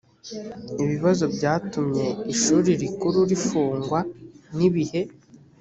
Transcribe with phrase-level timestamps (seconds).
[0.83, 3.99] ibibazo byatumye ishuri rikuru rifungwa
[4.55, 5.01] nibihe